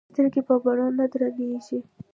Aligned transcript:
سترګې 0.11 0.41
په 0.47 0.53
بڼو 0.63 0.87
نه 0.97 1.05
درنې 1.11 1.45
ايږي 1.51 1.79